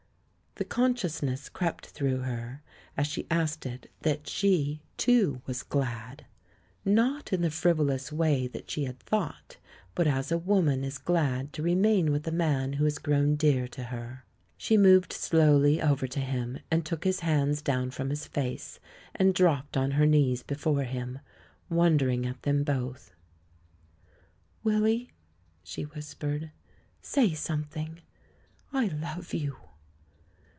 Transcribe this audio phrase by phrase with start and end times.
[0.55, 2.61] The consciousness crept through her,
[2.97, 6.25] as she asked it, that she, too, was glad—
[6.85, 8.99] not in the friv 122 THE MAN WHO UNDERSTOOD WOMEN olous way that she had
[8.99, 9.57] thought,
[9.97, 13.67] hut as a woman is glad to remain with a man who has grown dear
[13.69, 14.25] to her.
[14.57, 18.79] She moved slowly over to him, and took his hands down from his face,
[19.15, 21.19] and dropped on her knees before him—
[21.69, 23.15] wondering at them both.
[24.65, 25.11] "Willy,"
[25.63, 26.51] she whispered,
[27.01, 28.01] "say something—
[28.73, 29.55] I love you!'